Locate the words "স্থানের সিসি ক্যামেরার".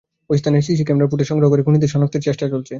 0.41-1.11